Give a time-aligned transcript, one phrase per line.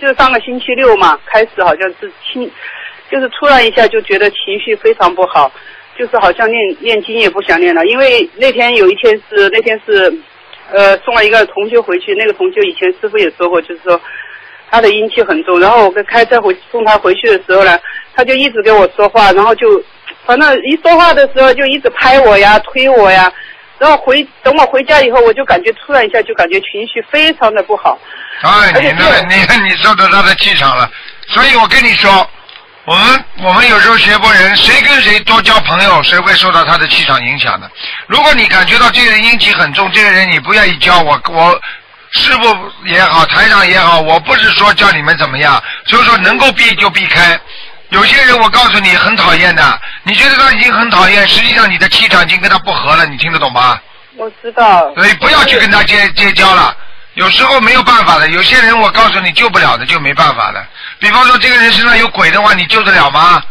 [0.00, 2.50] 就是上个星期六嘛，开始好像是轻，
[3.10, 5.50] 就是突然一下就觉得情绪非常不好，
[5.98, 10.10] 就是好像念念经也不想念了，因为那天有一天是那天是，
[10.70, 14.00] 呃，送了一个同学回去，那个同学以前师傅也说过，就是说
[14.70, 17.78] 他的阴气很重，然后我跟开车回送他回去的时候呢，
[18.14, 19.82] 他就一直跟我说话，然后就
[20.24, 23.30] 反正一说话的时候就一直拍我呀、推我呀。
[23.78, 27.98] 然后回等我回家以后，我就感觉突然一下就感觉情绪非常的不好。
[28.48, 30.90] 哎，你那， 你看你受到他的气场了，
[31.28, 32.28] 所以我跟你说，
[32.86, 37.70] 我们我们有时候学佛人，谁跟谁多交朋友，谁会受到他的气场影响的。
[38.06, 41.60] 如果你感觉到这个人阴气很重，这个人你不愿意交，我我
[42.12, 47.38] 师傅也好，台长也好，我不是说叫你们怎么样，所以说能够避就避开。
[47.90, 53.78] 有些人我告诉你很讨厌的，你觉得他已经很讨厌，实际上你的气场已经跟他不合了，你听得懂吗？
[54.16, 54.92] 我知道。
[54.94, 56.74] 所以不要去跟他结结交了，
[57.20, 58.26] 有时候没有办法的。
[58.28, 60.66] 有些人我告诉你救不了的就没办法的。
[60.98, 63.42] 比方说这个人身上有鬼的话，你救得了吗？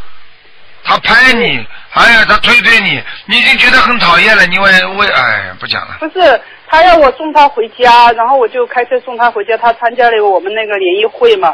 [0.84, 4.44] 他拍你，哎呀，他推推你，你已经觉得很讨厌了。
[4.48, 5.98] 你为为哎呀，不讲了。
[6.00, 9.56] 不是，他要我送他回家，然后我就开车送他回家。
[9.58, 11.54] 他参加了我们那个联谊会嘛。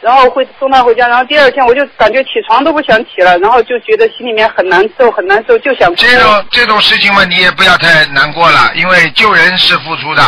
[0.00, 5.94] 然后会送他回家，然后第二天我就感觉起床都不想起了，然后就觉得心里面很难受，很难受，就想。
[5.94, 10.22] 这种这种事情嘛，你也不要太难过了，因为救人是付出的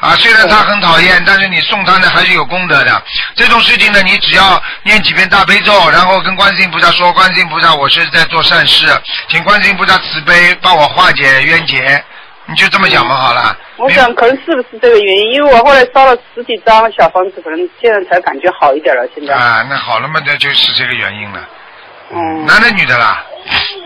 [0.00, 0.14] 啊。
[0.16, 3.02] 虽然他很讨厌，但是你送他呢还是有功德的。
[3.34, 8.86] 这种事情呢，你只要念几遍大悲咒，然后跟观世音菩萨说：“观世音菩萨，我是在做善事，
[9.28, 12.02] 请观世音菩萨慈悲，帮我化解冤结。”
[12.50, 13.54] 你就这么讲嘛，好了。
[13.76, 15.32] 我想可能是不是这个原因？
[15.34, 19.06] 因为我后来烧了十几张小房子，可能现在才感觉好一点了。
[19.14, 21.46] 现在啊，那好了嘛，那就是这个原因了。
[22.10, 22.46] 嗯。
[22.46, 23.22] 男的女的啦？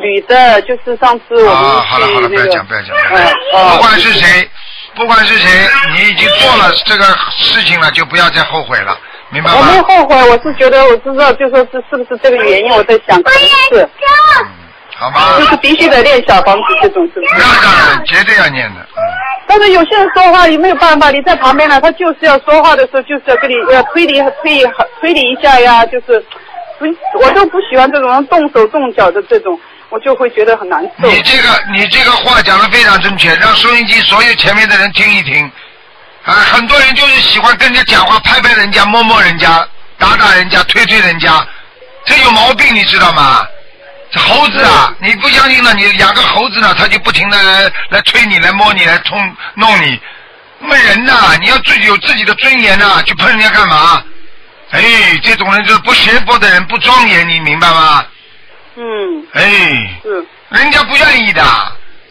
[0.00, 2.96] 女的，就是上次我们啊，好了好了，不要讲不要讲。
[3.10, 3.70] 嗯。
[3.72, 4.48] 不管是谁，
[4.94, 5.48] 不管是谁，
[5.94, 7.04] 你已经做了这个
[7.38, 8.96] 事情了，就不要再后悔了，
[9.30, 9.58] 明白吗？
[9.60, 13.88] 我没有后悔，我是觉得我知道，就说是是不是这个原因，我在想，可能是。
[14.94, 15.38] 好吗。
[15.38, 17.34] 就是必须得练小房子这种，是不是？
[17.38, 18.80] 那当然，绝对要念的。
[18.80, 19.02] 嗯。
[19.46, 24.64] 但是有些人说话也没有办法，你在旁边呢，他就是要说话的时候，就是要跟你要推理推理
[25.00, 26.24] 推理一下呀，就是
[26.78, 26.86] 不，
[27.18, 29.58] 我都不喜欢这种动手动脚的这种，
[29.92, 31.06] 我就会觉得很难受。
[31.06, 35.44] 你这个你这个话讲的非常正确，让收音机所有前面的人听一听。
[36.24, 39.66] 啊，很多人就是喜欢跟人家讲话，拍拍人家，摸摸人家，
[39.98, 41.46] 打打人家，推推人家，
[42.06, 43.46] 这有毛病，你知道吗？
[44.14, 45.74] 猴子啊，你不相信呢？
[45.74, 50.00] 你养个猴子呢，他就不停的来来推你，来摸你，来冲弄你。
[50.58, 54.02] 那么人呐，你要自己有自己的尊严呐，去碰人家干嘛？
[54.70, 54.82] 哎，
[55.22, 58.02] 这种人就是不学佛的人，不庄严，你明白吗？
[58.76, 59.26] 嗯。
[59.32, 60.00] 哎。
[60.02, 60.24] 是。
[60.50, 61.42] 人家不愿意的，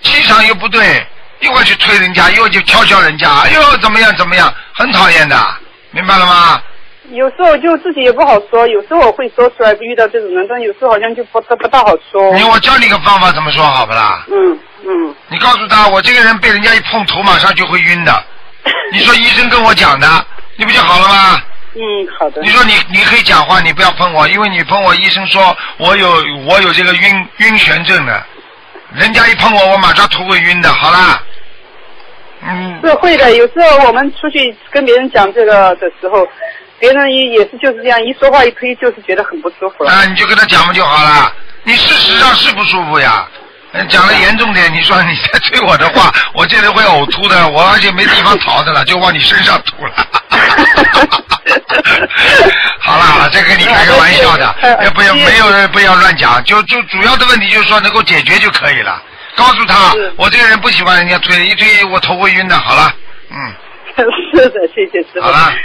[0.02, 1.06] 气场又不对，
[1.42, 5.36] 一会儿去推人家，一会儿就敲敲人家，哎呦怎么样怎么样，很讨厌的，
[5.92, 6.62] 明白了吗？
[7.12, 12.34] 有时候就自己也不好说，有时候我会说出来，遇到这种人，但有时候好像就不不大好说。
[12.34, 14.26] 你我教你个方法，怎么说好不啦？
[14.32, 15.16] 嗯嗯。
[15.28, 18.24] 你告诉他，我这个人被人家一碰头，马上就会晕的。
[18.92, 21.42] 你说医生跟我讲的，你不就好了吗？
[21.74, 21.82] 嗯，
[22.18, 22.42] 好的。
[22.42, 26.12] 你说你你可以讲话，你不要碰我，因为你碰我，医生说我有
[26.48, 28.24] 我有这个晕晕眩症的，
[28.94, 31.22] 人家一碰我，我马上头会晕的，好啦。
[32.44, 32.80] 嗯。
[32.84, 36.28] 是会的，有时候我们出去跟别人讲这个的时候。
[36.82, 39.92] 别人也也是就是这样，一说话一推就是觉得很不舒服了。
[39.92, 41.32] 啊，你就跟他讲不就好了？
[41.62, 43.28] 你事实上是不舒服呀。
[43.88, 49.94] 讲的严重点，你说你再催我的话，我这人会呕吐的，我而且没地方逃的了，就往你身上吐了。
[53.32, 59.02] 这跟你开个玩笑的， 也不要没有人不要乱讲，就就主要的问题就是说能够解决就可以了。
[59.36, 62.58] 告诉他，我这个人不喜欢人家推，一推我头会晕的。
[62.58, 62.94] 好了，
[63.32, 63.54] 嗯。
[64.34, 65.22] 是的，谢谢师傅。
[65.22, 65.54] 好了。